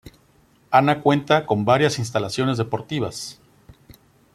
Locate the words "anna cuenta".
0.71-1.45